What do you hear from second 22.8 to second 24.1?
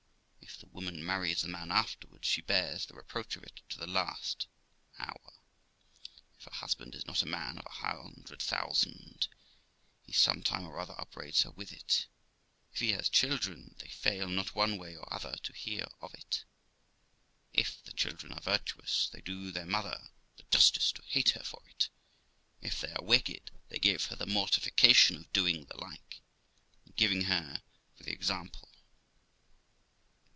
are wicked, they give